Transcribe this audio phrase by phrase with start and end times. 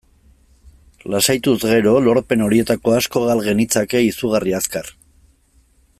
[1.15, 4.91] Lasaituz gero, lorpen horietako asko gal genitzake izugarri azkar.